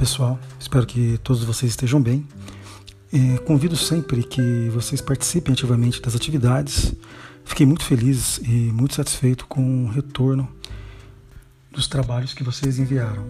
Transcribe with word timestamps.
pessoal, 0.00 0.38
espero 0.58 0.86
que 0.86 1.18
todos 1.22 1.44
vocês 1.44 1.72
estejam 1.72 2.00
bem. 2.00 2.26
Convido 3.44 3.76
sempre 3.76 4.22
que 4.22 4.70
vocês 4.70 4.98
participem 4.98 5.52
ativamente 5.52 6.00
das 6.00 6.16
atividades. 6.16 6.94
Fiquei 7.44 7.66
muito 7.66 7.84
feliz 7.84 8.38
e 8.38 8.48
muito 8.48 8.94
satisfeito 8.94 9.44
com 9.46 9.84
o 9.84 9.88
retorno 9.90 10.48
dos 11.70 11.86
trabalhos 11.86 12.32
que 12.32 12.42
vocês 12.42 12.78
enviaram. 12.78 13.26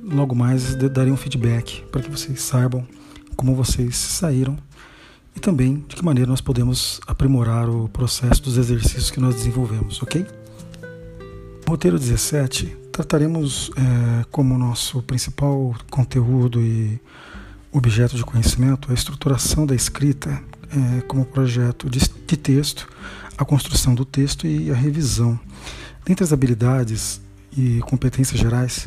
Logo 0.00 0.32
mais 0.32 0.76
darei 0.76 1.10
um 1.10 1.16
feedback 1.16 1.82
para 1.90 2.00
que 2.00 2.08
vocês 2.08 2.40
saibam 2.40 2.86
como 3.34 3.56
vocês 3.56 3.96
saíram 3.96 4.56
e 5.34 5.40
também 5.40 5.84
de 5.88 5.96
que 5.96 6.04
maneira 6.04 6.30
nós 6.30 6.40
podemos 6.40 7.00
aprimorar 7.04 7.68
o 7.68 7.88
processo 7.88 8.40
dos 8.44 8.58
exercícios 8.58 9.10
que 9.10 9.18
nós 9.18 9.34
desenvolvemos, 9.34 10.00
ok? 10.00 10.24
Roteiro 11.72 11.98
17 11.98 12.66
trataremos 12.92 13.70
é, 13.74 14.26
como 14.30 14.58
nosso 14.58 15.02
principal 15.02 15.74
conteúdo 15.90 16.60
e 16.60 17.00
objeto 17.72 18.14
de 18.14 18.22
conhecimento 18.22 18.90
a 18.90 18.94
estruturação 18.94 19.64
da 19.64 19.74
escrita 19.74 20.38
é, 20.70 21.00
como 21.02 21.24
projeto 21.24 21.88
de, 21.88 21.98
de 22.26 22.36
texto, 22.36 22.86
a 23.38 23.44
construção 23.46 23.94
do 23.94 24.04
texto 24.04 24.46
e 24.46 24.70
a 24.70 24.74
revisão. 24.74 25.40
Dentre 26.04 26.22
as 26.22 26.30
habilidades 26.30 27.22
e 27.56 27.80
competências 27.86 28.38
gerais, 28.38 28.86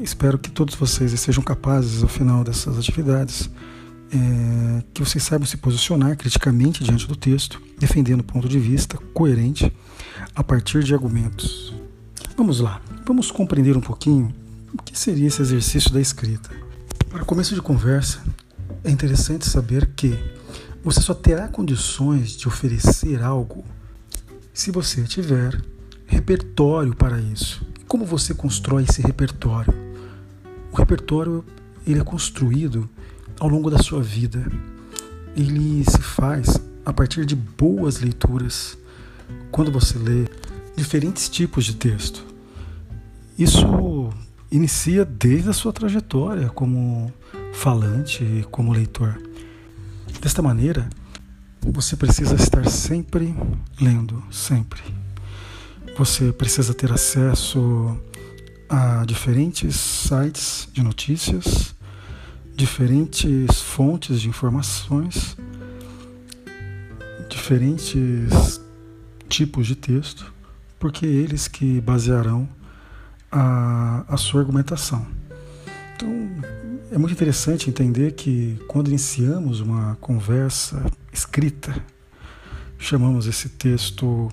espero 0.00 0.38
que 0.38 0.50
todos 0.50 0.74
vocês 0.76 1.12
sejam 1.20 1.44
capazes, 1.44 2.02
ao 2.02 2.08
final 2.08 2.42
dessas 2.42 2.78
atividades, 2.78 3.50
é, 4.10 4.82
que 4.94 5.04
vocês 5.04 5.22
saibam 5.22 5.46
se 5.46 5.58
posicionar 5.58 6.16
criticamente 6.16 6.82
diante 6.82 7.06
do 7.06 7.14
texto, 7.14 7.60
defendendo 7.78 8.20
um 8.20 8.24
ponto 8.24 8.48
de 8.48 8.58
vista 8.58 8.96
coerente 9.12 9.70
a 10.34 10.42
partir 10.42 10.82
de 10.82 10.94
argumentos 10.94 11.76
Vamos 12.38 12.60
lá, 12.60 12.80
vamos 13.04 13.32
compreender 13.32 13.76
um 13.76 13.80
pouquinho 13.80 14.32
o 14.72 14.80
que 14.80 14.96
seria 14.96 15.26
esse 15.26 15.42
exercício 15.42 15.92
da 15.92 16.00
escrita. 16.00 16.48
Para 17.10 17.24
começo 17.24 17.52
de 17.52 17.60
conversa, 17.60 18.22
é 18.84 18.92
interessante 18.92 19.44
saber 19.44 19.90
que 19.96 20.16
você 20.84 21.00
só 21.00 21.14
terá 21.14 21.48
condições 21.48 22.36
de 22.36 22.46
oferecer 22.46 23.24
algo 23.24 23.64
se 24.54 24.70
você 24.70 25.02
tiver 25.02 25.60
repertório 26.06 26.94
para 26.94 27.20
isso. 27.20 27.60
Como 27.88 28.04
você 28.04 28.32
constrói 28.32 28.84
esse 28.88 29.02
repertório? 29.02 29.74
O 30.70 30.76
repertório 30.76 31.44
ele 31.84 31.98
é 31.98 32.04
construído 32.04 32.88
ao 33.40 33.48
longo 33.48 33.68
da 33.68 33.78
sua 33.78 34.00
vida. 34.00 34.48
Ele 35.36 35.82
se 35.90 36.00
faz 36.00 36.60
a 36.84 36.92
partir 36.92 37.26
de 37.26 37.34
boas 37.34 37.98
leituras. 37.98 38.78
Quando 39.50 39.72
você 39.72 39.98
lê 39.98 40.24
diferentes 40.76 41.28
tipos 41.28 41.64
de 41.64 41.74
texto, 41.74 42.28
isso 43.38 44.12
inicia 44.50 45.04
desde 45.04 45.50
a 45.50 45.52
sua 45.52 45.72
trajetória 45.72 46.48
como 46.48 47.12
falante 47.52 48.44
como 48.50 48.72
leitor. 48.72 49.22
Desta 50.20 50.42
maneira, 50.42 50.88
você 51.62 51.96
precisa 51.96 52.34
estar 52.34 52.68
sempre 52.68 53.34
lendo, 53.80 54.22
sempre. 54.30 54.82
Você 55.96 56.32
precisa 56.32 56.74
ter 56.74 56.92
acesso 56.92 57.96
a 58.68 59.04
diferentes 59.04 59.76
sites 59.76 60.68
de 60.72 60.82
notícias, 60.82 61.74
diferentes 62.54 63.60
fontes 63.60 64.20
de 64.20 64.28
informações, 64.28 65.36
diferentes 67.28 68.60
tipos 69.28 69.66
de 69.66 69.76
texto, 69.76 70.32
porque 70.78 71.06
eles 71.06 71.46
que 71.46 71.80
basearão 71.80 72.48
a, 73.30 74.04
a 74.08 74.16
sua 74.16 74.40
argumentação. 74.40 75.06
Então, 75.94 76.08
é 76.90 76.98
muito 76.98 77.12
interessante 77.12 77.68
entender 77.68 78.12
que 78.12 78.58
quando 78.66 78.88
iniciamos 78.88 79.60
uma 79.60 79.96
conversa 80.00 80.84
escrita, 81.12 81.74
chamamos 82.78 83.26
esse 83.26 83.48
texto 83.48 84.30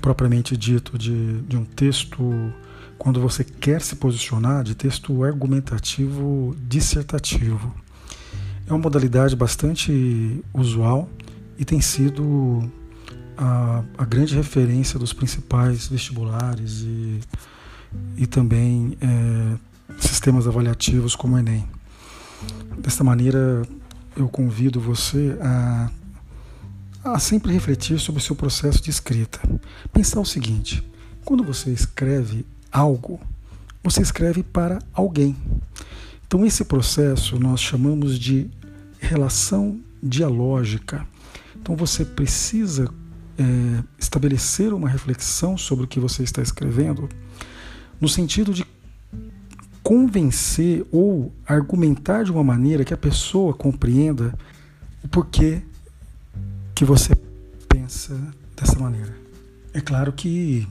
propriamente 0.00 0.56
dito 0.56 0.96
de, 0.96 1.42
de 1.42 1.56
um 1.56 1.64
texto, 1.64 2.52
quando 2.96 3.20
você 3.20 3.44
quer 3.44 3.82
se 3.82 3.96
posicionar, 3.96 4.64
de 4.64 4.74
texto 4.74 5.22
argumentativo 5.22 6.56
dissertativo. 6.60 7.74
É 8.66 8.72
uma 8.72 8.78
modalidade 8.78 9.36
bastante 9.36 10.42
usual 10.54 11.10
e 11.58 11.64
tem 11.64 11.80
sido 11.80 12.70
a, 13.36 13.82
a 13.98 14.04
grande 14.04 14.34
referência 14.34 14.98
dos 14.98 15.12
principais 15.12 15.88
vestibulares 15.88 16.82
e 16.82 17.20
e 18.16 18.26
também 18.26 18.96
é, 19.00 19.56
sistemas 19.98 20.46
avaliativos 20.46 21.16
como 21.16 21.36
o 21.36 21.38
Enem. 21.38 21.66
Desta 22.78 23.04
maneira, 23.04 23.62
eu 24.16 24.28
convido 24.28 24.80
você 24.80 25.36
a, 25.40 25.90
a 27.04 27.18
sempre 27.18 27.52
refletir 27.52 27.98
sobre 27.98 28.20
o 28.20 28.24
seu 28.24 28.34
processo 28.34 28.82
de 28.82 28.90
escrita. 28.90 29.40
Pensar 29.92 30.20
o 30.20 30.24
seguinte: 30.24 30.86
quando 31.24 31.44
você 31.44 31.70
escreve 31.70 32.44
algo, 32.70 33.20
você 33.82 34.02
escreve 34.02 34.42
para 34.42 34.78
alguém. 34.92 35.36
Então, 36.26 36.46
esse 36.46 36.64
processo 36.64 37.38
nós 37.38 37.60
chamamos 37.60 38.18
de 38.18 38.50
relação 38.98 39.80
dialógica. 40.02 41.06
Então, 41.54 41.76
você 41.76 42.04
precisa 42.04 42.88
é, 43.38 43.84
estabelecer 43.98 44.72
uma 44.72 44.88
reflexão 44.88 45.58
sobre 45.58 45.84
o 45.84 45.88
que 45.88 46.00
você 46.00 46.22
está 46.22 46.40
escrevendo 46.40 47.08
no 48.02 48.08
sentido 48.08 48.52
de 48.52 48.66
convencer 49.80 50.84
ou 50.90 51.32
argumentar 51.46 52.24
de 52.24 52.32
uma 52.32 52.42
maneira 52.42 52.84
que 52.84 52.92
a 52.92 52.96
pessoa 52.96 53.54
compreenda 53.54 54.34
o 55.04 55.08
porquê 55.08 55.62
que 56.74 56.84
você 56.84 57.14
pensa 57.68 58.20
dessa 58.56 58.76
maneira. 58.76 59.14
É 59.72 59.80
claro 59.80 60.12
que 60.12 60.66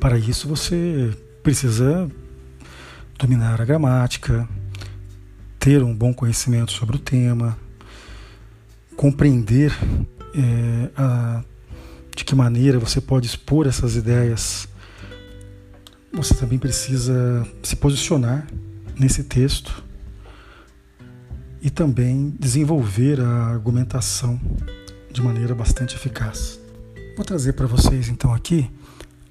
para 0.00 0.18
isso 0.18 0.48
você 0.48 1.16
precisa 1.44 2.10
dominar 3.16 3.60
a 3.60 3.64
gramática, 3.64 4.48
ter 5.60 5.80
um 5.84 5.94
bom 5.94 6.12
conhecimento 6.12 6.72
sobre 6.72 6.96
o 6.96 6.98
tema, 6.98 7.56
compreender 8.96 9.72
é, 10.34 10.90
a, 10.96 11.44
de 12.16 12.24
que 12.24 12.34
maneira 12.34 12.80
você 12.80 13.00
pode 13.00 13.28
expor 13.28 13.68
essas 13.68 13.94
ideias 13.94 14.68
você 16.12 16.34
também 16.34 16.58
precisa 16.58 17.46
se 17.62 17.76
posicionar 17.76 18.46
nesse 18.98 19.24
texto 19.24 19.84
e 21.60 21.70
também 21.70 22.34
desenvolver 22.38 23.20
a 23.20 23.46
argumentação 23.46 24.40
de 25.12 25.22
maneira 25.22 25.54
bastante 25.54 25.96
eficaz. 25.96 26.60
Vou 27.16 27.24
trazer 27.24 27.54
para 27.54 27.66
vocês 27.66 28.08
então 28.08 28.32
aqui 28.32 28.70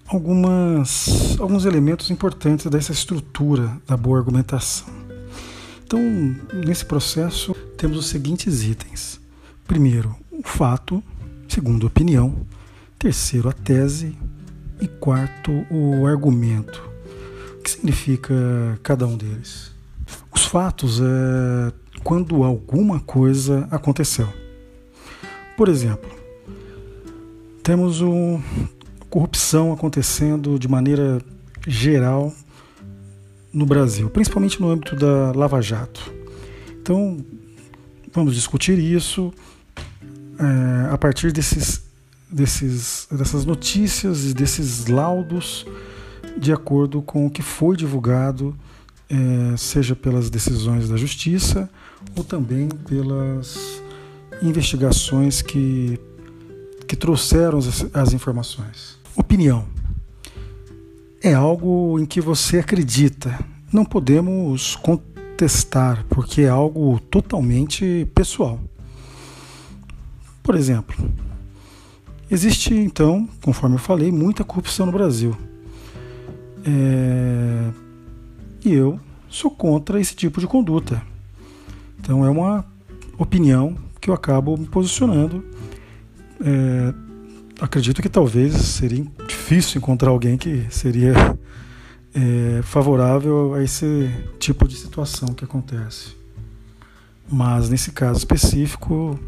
algumas, 0.07 1.38
alguns 1.39 1.65
elementos 1.65 2.09
importantes 2.09 2.65
dessa 2.67 2.91
estrutura 2.91 3.77
da 3.88 3.97
boa 3.97 4.17
argumentação. 4.17 4.88
Então, 5.85 5.99
nesse 6.65 6.85
processo, 6.85 7.53
temos 7.77 7.97
os 7.97 8.07
seguintes 8.07 8.63
itens: 8.63 9.19
primeiro, 9.65 10.15
o 10.31 10.44
fato, 10.44 11.01
segundo, 11.47 11.85
a 11.85 11.88
opinião, 11.88 12.45
terceiro, 12.99 13.47
a 13.47 13.53
tese, 13.53 14.17
e 14.79 14.88
quarto, 14.88 15.65
o 15.71 16.05
argumento. 16.05 16.81
O 17.57 17.61
que 17.61 17.71
significa 17.71 18.33
cada 18.83 19.05
um 19.05 19.17
deles? 19.17 19.71
Os 20.33 20.45
fatos 20.45 21.01
é 21.01 21.73
quando 22.03 22.43
alguma 22.43 22.99
coisa 22.99 23.67
aconteceu. 23.71 24.31
Por 25.57 25.67
exemplo, 25.67 26.09
temos 27.63 27.99
uma 28.01 28.41
corrupção 29.09 29.74
acontecendo 29.74 30.59
de 30.59 30.68
maneira 30.68 31.19
geral 31.68 32.31
no 33.51 33.65
Brasil, 33.65 34.09
principalmente 34.09 34.62
no 34.62 34.69
âmbito 34.69 34.95
da 34.95 35.31
Lava 35.31 35.62
Jato. 35.62 36.13
Então, 36.80 37.18
vamos 38.13 38.35
discutir 38.35 38.77
isso 38.77 39.33
é, 40.39 40.94
a 40.94 40.97
partir 40.97 41.31
desses 41.31 41.87
desses, 42.29 43.07
dessas 43.12 43.45
notícias 43.45 44.25
e 44.25 44.33
desses 44.33 44.88
laudos 44.88 45.65
de 46.38 46.51
acordo 46.51 47.01
com 47.01 47.25
o 47.25 47.29
que 47.29 47.41
foi 47.41 47.75
divulgado, 47.75 48.56
é, 49.09 49.57
seja 49.57 49.95
pelas 49.95 50.29
decisões 50.29 50.89
da 50.89 50.97
justiça 50.97 51.69
ou 52.15 52.24
também 52.24 52.68
pelas 52.68 53.81
investigações 54.41 55.41
que, 55.41 56.00
que 56.88 56.95
trouxeram 56.95 57.57
as, 57.57 57.85
as 57.94 58.13
informações. 58.13 58.97
Opinião 59.15 59.65
é 61.21 61.33
algo 61.33 62.00
em 62.00 62.06
que 62.06 62.21
você 62.21 62.59
acredita. 62.59 63.38
Não 63.73 63.83
podemos 63.83 64.75
contestar, 64.75 66.06
porque 66.09 66.41
é 66.41 66.50
algo 66.50 67.00
totalmente 67.09 68.07
pessoal. 68.13 68.59
Por 70.44 70.56
exemplo, 70.56 70.95
Existe, 72.29 72.74
então, 72.74 73.27
conforme 73.41 73.75
eu 73.75 73.79
falei, 73.79 74.12
muita 74.12 74.44
corrupção 74.44 74.85
no 74.85 74.91
Brasil. 74.91 75.35
É... 76.65 77.71
E 78.65 78.74
eu 78.74 79.00
sou 79.29 79.50
contra 79.50 80.00
esse 80.00 80.15
tipo 80.15 80.39
de 80.39 80.47
conduta. 80.47 81.01
Então 82.00 82.25
é 82.25 82.29
uma 82.29 82.65
opinião 83.18 83.77
que 84.00 84.09
eu 84.09 84.13
acabo 84.13 84.57
me 84.57 84.65
posicionando. 84.65 85.44
É, 86.39 86.94
acredito 87.59 88.01
que 88.01 88.09
talvez 88.09 88.53
seria 88.53 89.06
difícil 89.27 89.80
encontrar 89.80 90.09
alguém 90.09 90.38
que 90.38 90.65
seria 90.69 91.13
é, 92.13 92.62
favorável 92.63 93.53
a 93.53 93.63
esse 93.63 94.09
tipo 94.39 94.68
de 94.68 94.75
situação 94.75 95.30
que 95.30 95.44
acontece. 95.44 96.15
Mas 97.30 97.69
nesse 97.69 97.91
caso 97.91 98.19
específico, 98.19 99.19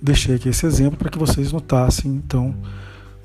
deixei 0.00 0.34
aqui 0.34 0.48
esse 0.48 0.66
exemplo 0.66 0.98
para 0.98 1.10
que 1.10 1.18
vocês 1.18 1.52
notassem, 1.52 2.10
então, 2.10 2.54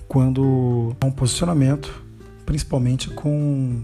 quando 0.07 0.95
há 0.99 1.05
um 1.05 1.11
posicionamento, 1.11 2.03
principalmente 2.45 3.09
com 3.09 3.81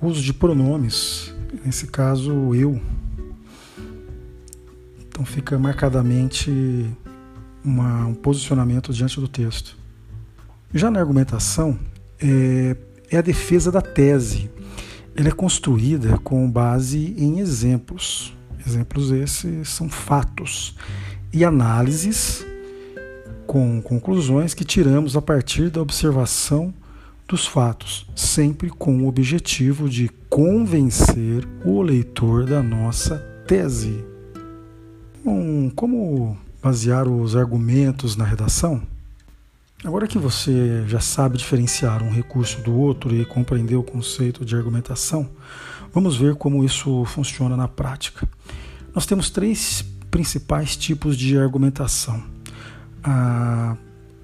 uso 0.00 0.22
de 0.22 0.32
pronomes, 0.32 1.34
nesse 1.64 1.86
caso 1.86 2.54
eu. 2.54 2.80
Então 5.08 5.24
fica 5.24 5.58
marcadamente 5.58 6.86
uma, 7.64 8.06
um 8.06 8.14
posicionamento 8.14 8.92
diante 8.92 9.20
do 9.20 9.28
texto. 9.28 9.76
Já 10.72 10.90
na 10.90 11.00
argumentação, 11.00 11.78
é, 12.20 12.76
é 13.10 13.16
a 13.16 13.22
defesa 13.22 13.72
da 13.72 13.80
tese. 13.80 14.50
Ela 15.16 15.28
é 15.28 15.32
construída 15.32 16.18
com 16.18 16.48
base 16.48 17.14
em 17.18 17.40
exemplos. 17.40 18.36
Exemplos 18.64 19.10
esses 19.10 19.68
são 19.68 19.88
fatos 19.88 20.76
e 21.32 21.44
análises 21.44 22.44
com 23.46 23.80
conclusões 23.80 24.52
que 24.52 24.64
tiramos 24.64 25.16
a 25.16 25.22
partir 25.22 25.70
da 25.70 25.80
observação 25.80 26.72
dos 27.26 27.46
fatos, 27.46 28.06
sempre 28.14 28.70
com 28.70 29.02
o 29.02 29.08
objetivo 29.08 29.88
de 29.88 30.08
convencer 30.28 31.46
o 31.64 31.80
leitor 31.82 32.44
da 32.44 32.62
nossa 32.62 33.16
tese. 33.46 34.04
Bom, 35.24 35.70
como 35.74 36.36
basear 36.62 37.08
os 37.08 37.36
argumentos 37.36 38.16
na 38.16 38.24
redação? 38.24 38.82
Agora 39.84 40.08
que 40.08 40.18
você 40.18 40.84
já 40.86 41.00
sabe 41.00 41.38
diferenciar 41.38 42.02
um 42.02 42.10
recurso 42.10 42.60
do 42.62 42.74
outro 42.74 43.14
e 43.14 43.24
compreendeu 43.24 43.80
o 43.80 43.84
conceito 43.84 44.44
de 44.44 44.56
argumentação, 44.56 45.28
vamos 45.92 46.16
ver 46.16 46.34
como 46.34 46.64
isso 46.64 47.04
funciona 47.04 47.56
na 47.56 47.68
prática. 47.68 48.28
Nós 48.94 49.06
temos 49.06 49.30
três 49.30 49.84
principais 50.10 50.76
tipos 50.76 51.16
de 51.16 51.38
argumentação. 51.38 52.22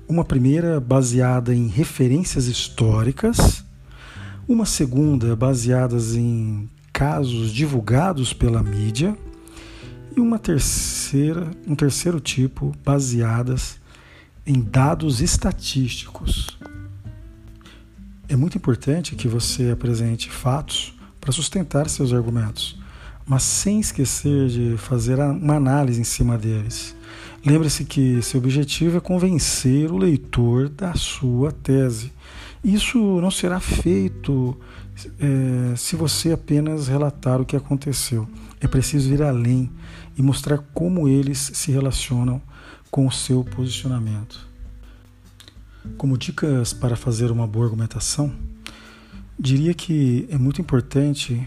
uma 0.06 0.24
primeira 0.24 0.78
baseada 0.80 1.54
em 1.54 1.66
referências 1.66 2.46
históricas, 2.46 3.64
uma 4.46 4.66
segunda 4.66 5.34
baseada 5.34 5.96
em 6.14 6.68
casos 6.92 7.50
divulgados 7.50 8.32
pela 8.32 8.62
mídia 8.62 9.16
e 10.14 10.20
uma 10.20 10.38
terceira, 10.38 11.50
um 11.66 11.74
terceiro 11.74 12.20
tipo 12.20 12.74
baseadas 12.84 13.80
em 14.46 14.60
dados 14.60 15.20
estatísticos. 15.20 16.58
É 18.28 18.36
muito 18.36 18.58
importante 18.58 19.16
que 19.16 19.26
você 19.26 19.70
apresente 19.70 20.30
fatos 20.30 20.94
para 21.20 21.32
sustentar 21.32 21.88
seus 21.88 22.12
argumentos 22.12 22.83
mas 23.26 23.42
sem 23.42 23.80
esquecer 23.80 24.48
de 24.48 24.76
fazer 24.76 25.18
uma 25.18 25.56
análise 25.56 26.00
em 26.00 26.04
cima 26.04 26.36
deles. 26.36 26.94
Lembre-se 27.44 27.84
que 27.84 28.22
seu 28.22 28.40
objetivo 28.40 28.98
é 28.98 29.00
convencer 29.00 29.90
o 29.90 29.98
leitor 29.98 30.68
da 30.68 30.94
sua 30.94 31.52
tese. 31.52 32.12
Isso 32.62 32.98
não 33.20 33.30
será 33.30 33.60
feito 33.60 34.58
é, 35.18 35.76
se 35.76 35.96
você 35.96 36.32
apenas 36.32 36.88
relatar 36.88 37.40
o 37.40 37.44
que 37.44 37.56
aconteceu. 37.56 38.26
É 38.60 38.66
preciso 38.66 39.12
ir 39.12 39.22
além 39.22 39.70
e 40.16 40.22
mostrar 40.22 40.58
como 40.72 41.08
eles 41.08 41.50
se 41.52 41.70
relacionam 41.70 42.40
com 42.90 43.06
o 43.06 43.12
seu 43.12 43.44
posicionamento. 43.44 44.48
Como 45.98 46.16
dicas 46.16 46.72
para 46.72 46.96
fazer 46.96 47.30
uma 47.30 47.46
boa 47.46 47.66
argumentação, 47.66 48.32
diria 49.38 49.74
que 49.74 50.26
é 50.30 50.38
muito 50.38 50.60
importante 50.60 51.46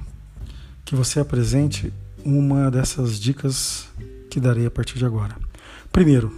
que 0.88 0.96
você 0.96 1.20
apresente 1.20 1.92
uma 2.24 2.72
dessas 2.72 3.20
dicas 3.20 3.90
que 4.32 4.40
darei 4.40 4.66
a 4.66 4.72
partir 4.72 4.98
de 4.98 5.06
agora. 5.06 5.36
Primeiro, 5.92 6.32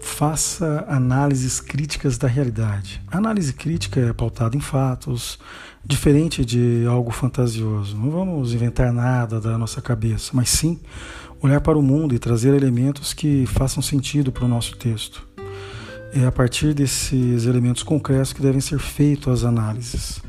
faça 0.00 0.84
análises 0.88 1.60
críticas 1.60 2.16
da 2.16 2.28
realidade. 2.28 3.02
A 3.10 3.18
análise 3.18 3.52
crítica 3.52 3.98
é 3.98 4.12
pautada 4.12 4.56
em 4.56 4.60
fatos, 4.60 5.40
diferente 5.84 6.44
de 6.44 6.86
algo 6.88 7.10
fantasioso. 7.10 7.96
Não 7.96 8.12
vamos 8.12 8.54
inventar 8.54 8.92
nada 8.92 9.40
da 9.40 9.58
nossa 9.58 9.82
cabeça, 9.82 10.30
mas 10.32 10.48
sim 10.48 10.78
olhar 11.42 11.60
para 11.60 11.76
o 11.76 11.82
mundo 11.82 12.14
e 12.14 12.20
trazer 12.20 12.54
elementos 12.54 13.12
que 13.12 13.44
façam 13.46 13.82
sentido 13.82 14.30
para 14.30 14.44
o 14.44 14.48
nosso 14.48 14.76
texto. 14.76 15.26
É 16.14 16.24
a 16.24 16.30
partir 16.30 16.74
desses 16.74 17.44
elementos 17.44 17.82
concretos 17.82 18.32
que 18.32 18.40
devem 18.40 18.60
ser 18.60 18.78
feitas 18.78 19.40
as 19.40 19.44
análises. 19.44 20.22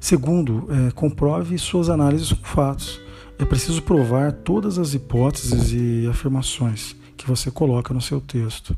Segundo, 0.00 0.68
é, 0.70 0.90
comprove 0.92 1.58
suas 1.58 1.88
análises 1.88 2.32
com 2.32 2.44
fatos. 2.44 3.00
É 3.38 3.44
preciso 3.44 3.82
provar 3.82 4.32
todas 4.32 4.78
as 4.78 4.94
hipóteses 4.94 5.72
e 5.72 6.06
afirmações 6.08 6.96
que 7.16 7.26
você 7.26 7.50
coloca 7.50 7.92
no 7.92 8.00
seu 8.00 8.20
texto. 8.20 8.76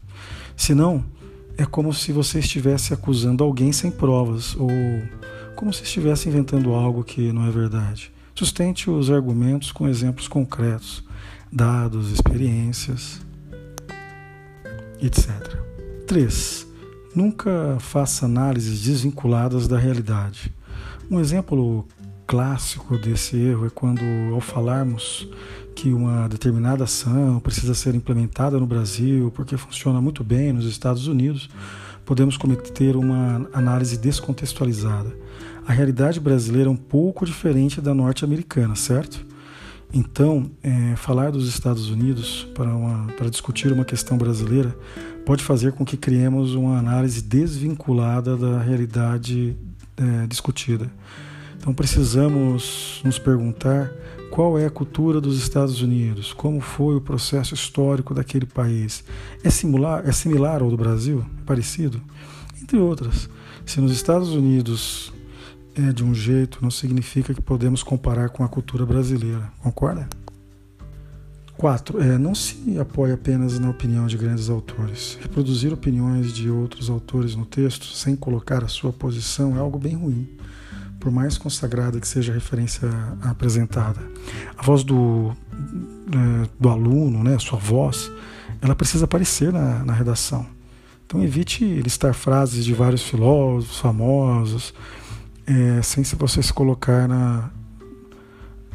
Senão, 0.57 1.05
é 1.57 1.67
como 1.67 1.93
se 1.93 2.11
você 2.13 2.39
estivesse 2.39 2.95
acusando 2.95 3.45
alguém 3.45 3.73
sem 3.73 3.91
provas 3.91 4.57
ou 4.57 4.71
como 5.55 5.73
se 5.73 5.83
estivesse 5.83 6.29
inventando 6.29 6.73
algo 6.73 7.05
que 7.05 7.33
não 7.33 7.47
é 7.47 7.51
verdade. 7.51 8.11
Sustente 8.35 8.89
os 8.89 9.11
argumentos 9.11 9.71
com 9.71 9.87
exemplos 9.87 10.27
concretos, 10.27 11.05
dados, 11.53 12.11
experiências, 12.11 13.21
etc. 15.03 15.59
3. 16.07 16.67
Nunca 17.15 17.77
faça 17.79 18.25
análises 18.25 18.81
desvinculadas 18.81 19.69
da 19.69 19.79
realidade. 19.79 20.53
Um 21.11 21.19
exemplo 21.19 21.89
clássico 22.25 22.97
desse 22.97 23.37
erro 23.37 23.67
é 23.67 23.71
quando, 23.71 24.01
ao 24.33 24.41
falarmos 24.41 25.29
que 25.75 25.93
uma 25.93 26.29
determinada 26.29 26.85
ação 26.85 27.41
precisa 27.41 27.75
ser 27.75 27.97
implementada 27.97 28.61
no 28.61 28.67
Brasil 28.67 29.33
porque 29.35 29.57
funciona 29.57 30.01
muito 30.01 30.23
bem 30.23 30.53
nos 30.53 30.67
Estados 30.67 31.09
Unidos, 31.09 31.51
podemos 32.05 32.37
cometer 32.37 32.95
uma 32.95 33.49
análise 33.53 33.99
descontextualizada. 33.99 35.13
A 35.67 35.73
realidade 35.73 36.21
brasileira 36.21 36.69
é 36.69 36.73
um 36.73 36.77
pouco 36.77 37.27
diferente 37.27 37.81
da 37.81 37.93
norte-americana, 37.93 38.77
certo? 38.77 39.27
Então, 39.93 40.49
é, 40.63 40.95
falar 40.95 41.33
dos 41.33 41.49
Estados 41.49 41.91
Unidos 41.91 42.47
para, 42.55 42.69
uma, 42.69 43.13
para 43.15 43.29
discutir 43.29 43.73
uma 43.73 43.85
questão 43.85 44.17
brasileira 44.17 44.79
pode 45.27 45.43
fazer 45.43 45.73
com 45.73 45.85
que 45.85 45.97
criemos 45.97 46.55
uma 46.55 46.79
análise 46.79 47.21
desvinculada 47.21 48.37
da 48.37 48.61
realidade 48.61 49.57
é, 50.01 50.27
discutida. 50.27 50.91
Então 51.57 51.75
precisamos 51.75 53.03
nos 53.05 53.19
perguntar 53.19 53.93
qual 54.31 54.59
é 54.59 54.65
a 54.65 54.71
cultura 54.71 55.21
dos 55.21 55.39
Estados 55.39 55.83
Unidos, 55.83 56.33
como 56.33 56.61
foi 56.61 56.97
o 56.97 57.01
processo 57.01 57.53
histórico 57.53 58.15
daquele 58.15 58.47
país. 58.47 59.05
É 59.45 59.51
similar, 59.51 60.09
é 60.09 60.13
similar 60.13 60.63
ao 60.63 60.71
do 60.71 60.77
Brasil? 60.77 61.25
É 61.43 61.45
parecido? 61.45 62.01
Entre 62.63 62.79
outras. 62.79 63.29
Se 63.67 63.81
nos 63.81 63.93
Estados 63.93 64.31
Unidos 64.31 65.13
é 65.75 65.93
de 65.93 66.03
um 66.03 66.15
jeito, 66.15 66.61
não 66.63 66.71
significa 66.71 67.35
que 67.35 67.43
podemos 67.43 67.83
comparar 67.83 68.31
com 68.31 68.43
a 68.43 68.49
cultura 68.49 68.87
brasileira. 68.87 69.53
Concorda? 69.63 70.09
4. 71.61 72.01
É, 72.01 72.17
não 72.17 72.35
se 72.35 72.79
apoie 72.79 73.13
apenas 73.13 73.59
na 73.59 73.69
opinião 73.69 74.07
de 74.07 74.17
grandes 74.17 74.49
autores. 74.49 75.19
Reproduzir 75.21 75.75
opiniões 75.75 76.33
de 76.33 76.49
outros 76.49 76.89
autores 76.89 77.37
no 77.37 77.45
texto 77.45 77.85
sem 77.85 78.17
colocar 78.17 78.65
a 78.65 78.69
sua 78.69 78.91
posição 78.95 79.55
é 79.55 79.59
algo 79.59 79.79
bem 79.79 79.95
ruim, 79.95 80.27
por 80.99 81.13
mais 81.13 81.37
consagrada 81.37 82.01
que 82.01 82.09
seja 82.09 82.33
a 82.33 82.35
referência 82.35 82.89
apresentada. 83.21 84.01
A 84.57 84.63
voz 84.63 84.83
do, 84.83 85.37
é, 85.53 86.49
do 86.59 86.71
aluno, 86.71 87.23
né, 87.23 87.35
a 87.35 87.39
sua 87.39 87.59
voz, 87.59 88.11
ela 88.63 88.75
precisa 88.75 89.05
aparecer 89.05 89.53
na, 89.53 89.85
na 89.85 89.93
redação. 89.93 90.47
Então 91.05 91.23
evite 91.23 91.63
listar 91.83 92.15
frases 92.15 92.65
de 92.65 92.73
vários 92.73 93.03
filósofos 93.03 93.79
famosos, 93.79 94.73
é, 95.47 95.83
sem 95.83 96.05
se 96.05 96.17
você 96.17 96.43
se 96.43 96.55
colocar 96.55 97.07
na, 97.07 97.51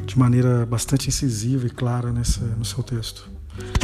de 0.06 0.18
maneira 0.18 0.64
bastante 0.64 1.08
incisiva 1.08 1.66
e 1.66 1.70
clara 1.70 2.12
nesse, 2.12 2.40
no 2.40 2.64
seu 2.64 2.82
texto. 2.82 3.28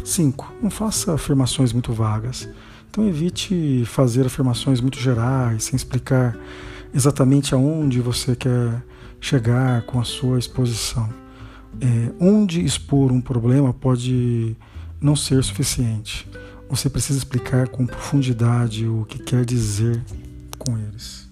5. 0.05 0.55
Não 0.62 0.71
faça 0.71 1.12
afirmações 1.12 1.73
muito 1.73 1.93
vagas. 1.93 2.49
Então 2.91 3.07
evite 3.07 3.85
fazer 3.87 4.26
afirmações 4.26 4.81
muito 4.81 4.99
gerais, 4.99 5.64
sem 5.64 5.76
explicar 5.76 6.37
exatamente 6.95 7.55
aonde 7.55 8.00
você 8.00 8.37
quer 8.37 8.83
chegar 9.21 9.83
com 9.83 9.99
a 9.99 10.05
sua 10.05 10.38
exposição. 10.38 11.09
É, 11.81 12.12
onde 12.21 12.64
expor 12.64 13.11
um 13.11 13.21
problema 13.21 13.73
pode 13.73 14.57
não 15.00 15.17
ser 15.17 15.43
suficiente. 15.43 16.29
Você 16.69 16.88
precisa 16.88 17.19
explicar 17.19 17.69
com 17.69 17.87
profundidade 17.87 18.87
o 18.87 19.05
que 19.07 19.19
quer 19.19 19.45
dizer 19.45 20.02
com 20.59 20.79
eles. 20.79 21.29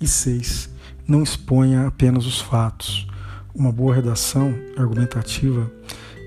E 0.00 0.08
6. 0.08 0.70
Não 1.06 1.22
exponha 1.22 1.86
apenas 1.86 2.26
os 2.26 2.40
fatos 2.40 3.06
uma 3.54 3.72
boa 3.72 3.94
redação 3.94 4.54
argumentativa 4.76 5.70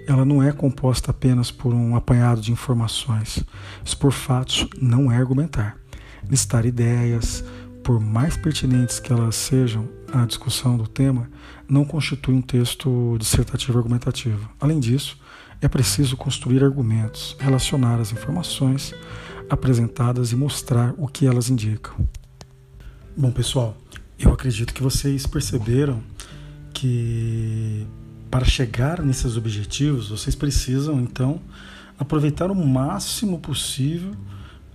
ela 0.07 0.25
não 0.25 0.41
é 0.41 0.51
composta 0.51 1.11
apenas 1.11 1.51
por 1.51 1.73
um 1.73 1.95
apanhado 1.95 2.41
de 2.41 2.51
informações. 2.51 3.43
Expor 3.83 4.11
fatos 4.11 4.67
não 4.79 5.11
é 5.11 5.17
argumentar. 5.17 5.77
Listar 6.29 6.65
ideias, 6.65 7.43
por 7.83 7.99
mais 7.99 8.35
pertinentes 8.35 8.99
que 8.99 9.11
elas 9.11 9.35
sejam 9.35 9.87
à 10.11 10.25
discussão 10.25 10.75
do 10.77 10.87
tema, 10.87 11.29
não 11.67 11.85
constitui 11.85 12.35
um 12.35 12.41
texto 12.41 13.15
dissertativo 13.19 13.77
argumentativo. 13.77 14.49
Além 14.59 14.79
disso, 14.79 15.17
é 15.61 15.67
preciso 15.67 16.17
construir 16.17 16.63
argumentos, 16.63 17.35
relacionar 17.39 17.99
as 17.99 18.11
informações 18.11 18.93
apresentadas 19.49 20.31
e 20.31 20.35
mostrar 20.35 20.93
o 20.97 21.07
que 21.07 21.25
elas 21.25 21.49
indicam. 21.49 21.95
Bom, 23.15 23.31
pessoal, 23.31 23.77
eu 24.17 24.31
acredito 24.31 24.73
que 24.73 24.83
vocês 24.83 25.25
perceberam 25.25 26.01
que 26.73 27.85
para 28.29 28.45
chegar 28.45 29.01
nesses 29.01 29.35
objetivos, 29.35 30.09
vocês 30.09 30.35
precisam 30.35 30.99
então 31.01 31.41
aproveitar 31.99 32.49
o 32.49 32.55
máximo 32.55 33.39
possível 33.39 34.13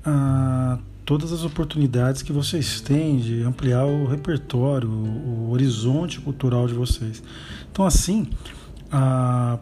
ah, 0.05 0.79
todas 1.05 1.33
as 1.33 1.43
oportunidades 1.43 2.23
que 2.23 2.33
vocês 2.33 2.81
têm 2.81 3.19
de 3.19 3.43
ampliar 3.43 3.85
o 3.85 4.07
repertório, 4.07 4.89
o, 4.89 5.51
horizonte 5.51 6.21
cultural 6.21 6.67
de 6.67 6.75
vocês. 6.75 7.23
Então, 7.71 7.85
assim, 7.85 8.29
ah, 8.93 9.59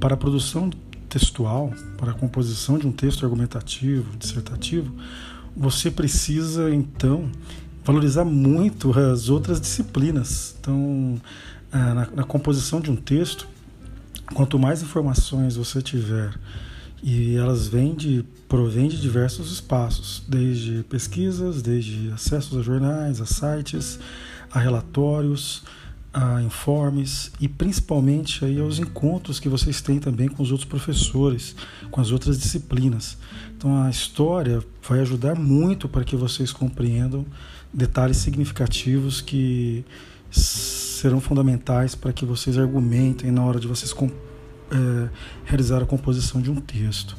para 0.00 0.14
a 0.14 0.16
produção 0.16 0.70
textual, 1.08 1.72
para 1.98 2.12
a 2.12 2.14
composição 2.14 2.78
de 2.78 2.86
um 2.86 2.92
texto 2.92 3.24
argumentativo, 3.24 4.16
dissertativo, 4.16 4.92
você 5.56 5.90
precisa 5.90 6.74
então 6.74 7.30
valorizar 7.84 8.24
muito 8.24 8.98
as 8.98 9.28
outras 9.28 9.60
disciplinas. 9.60 10.56
Então, 10.58 11.20
na, 11.78 12.08
na 12.10 12.24
composição 12.24 12.80
de 12.80 12.90
um 12.90 12.96
texto, 12.96 13.48
quanto 14.34 14.58
mais 14.58 14.82
informações 14.82 15.56
você 15.56 15.82
tiver 15.82 16.34
e 17.06 17.36
elas 17.36 17.68
vêm 17.68 17.94
de, 17.94 18.24
provêm 18.48 18.88
de 18.88 18.98
diversos 18.98 19.52
espaços, 19.52 20.22
desde 20.26 20.82
pesquisas, 20.84 21.60
desde 21.60 22.10
acessos 22.10 22.56
a 22.56 22.62
jornais, 22.62 23.20
a 23.20 23.26
sites, 23.26 23.98
a 24.50 24.58
relatórios, 24.58 25.64
a 26.14 26.40
informes 26.40 27.30
e 27.38 27.46
principalmente 27.46 28.42
aí 28.42 28.58
aos 28.58 28.78
encontros 28.78 29.38
que 29.38 29.50
vocês 29.50 29.82
têm 29.82 29.98
também 29.98 30.28
com 30.28 30.42
os 30.42 30.50
outros 30.50 30.66
professores, 30.66 31.54
com 31.90 32.00
as 32.00 32.10
outras 32.10 32.38
disciplinas. 32.38 33.18
Então 33.54 33.82
a 33.82 33.90
história 33.90 34.64
vai 34.88 35.00
ajudar 35.00 35.34
muito 35.34 35.90
para 35.90 36.04
que 36.04 36.16
vocês 36.16 36.52
compreendam 36.52 37.26
detalhes 37.70 38.16
significativos 38.16 39.20
que 39.20 39.84
serão 40.40 41.20
fundamentais 41.20 41.94
para 41.94 42.12
que 42.12 42.24
vocês 42.24 42.58
argumentem 42.58 43.30
na 43.30 43.44
hora 43.44 43.60
de 43.60 43.68
vocês 43.68 43.94
é, 43.94 45.08
realizar 45.44 45.82
a 45.82 45.86
composição 45.86 46.40
de 46.40 46.50
um 46.50 46.56
texto. 46.56 47.16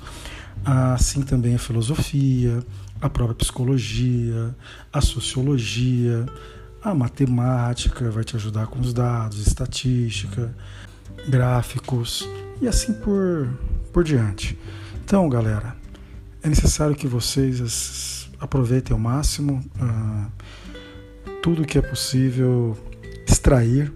Assim 0.64 1.22
também 1.22 1.56
a 1.56 1.60
filosofia, 1.60 2.64
a 3.00 3.10
própria 3.10 3.36
psicologia, 3.36 4.56
a 4.92 5.02
sociologia, 5.02 6.26
a 6.82 6.94
matemática 6.94 8.10
vai 8.10 8.24
te 8.24 8.36
ajudar 8.36 8.68
com 8.68 8.80
os 8.80 8.94
dados, 8.94 9.46
estatística, 9.46 10.56
gráficos 11.28 12.28
e 12.62 12.68
assim 12.68 12.94
por, 12.94 13.50
por 13.92 14.04
diante. 14.04 14.58
Então, 15.04 15.28
galera, 15.30 15.76
é 16.42 16.50
necessário 16.50 16.96
que 16.96 17.08
vocês 17.08 18.30
aproveitem 18.40 18.94
ao 18.94 19.00
máximo 19.00 19.64
uh, 19.80 20.32
tudo 21.42 21.66
que 21.66 21.78
é 21.78 21.82
possível 21.82 22.78
extrair 23.36 23.92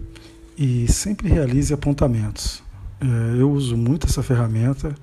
e 0.56 0.90
sempre 0.92 1.28
realize 1.28 1.72
apontamentos. 1.72 2.62
É, 3.00 3.40
eu 3.40 3.50
uso 3.50 3.76
muito 3.76 4.06
essa 4.06 4.22
ferramenta 4.22 4.94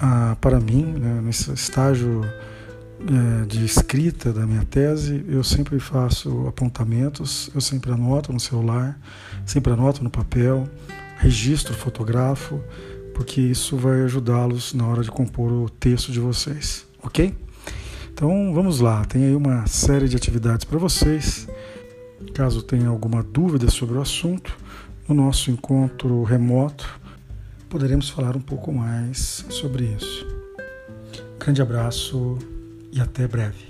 ah, 0.00 0.36
para 0.40 0.58
mim, 0.58 0.84
né, 0.84 1.20
nesse 1.22 1.52
estágio 1.52 2.22
é, 2.24 3.46
de 3.46 3.64
escrita 3.64 4.32
da 4.32 4.44
minha 4.44 4.64
tese, 4.64 5.24
eu 5.28 5.44
sempre 5.44 5.78
faço 5.78 6.48
apontamentos, 6.48 7.48
eu 7.54 7.60
sempre 7.60 7.92
anoto 7.92 8.32
no 8.32 8.40
celular, 8.40 8.98
sempre 9.46 9.72
anoto 9.72 10.02
no 10.02 10.10
papel, 10.10 10.68
registro, 11.18 11.72
fotografo, 11.72 12.60
porque 13.14 13.40
isso 13.40 13.76
vai 13.76 14.02
ajudá-los 14.02 14.74
na 14.74 14.86
hora 14.86 15.02
de 15.02 15.10
compor 15.10 15.52
o 15.52 15.70
texto 15.70 16.10
de 16.10 16.18
vocês, 16.18 16.84
ok? 17.02 17.32
Então 18.12 18.52
vamos 18.52 18.80
lá, 18.80 19.04
tem 19.04 19.24
aí 19.24 19.36
uma 19.36 19.66
série 19.66 20.08
de 20.08 20.16
atividades 20.16 20.64
para 20.64 20.78
vocês. 20.78 21.46
Caso 22.40 22.62
tenha 22.62 22.88
alguma 22.88 23.22
dúvida 23.22 23.68
sobre 23.68 23.98
o 23.98 24.00
assunto, 24.00 24.56
no 25.06 25.14
nosso 25.14 25.50
encontro 25.50 26.22
remoto 26.22 26.98
poderemos 27.68 28.08
falar 28.08 28.34
um 28.34 28.40
pouco 28.40 28.72
mais 28.72 29.44
sobre 29.50 29.84
isso. 29.84 30.26
Grande 31.38 31.60
abraço 31.60 32.38
e 32.90 32.98
até 32.98 33.28
breve. 33.28 33.68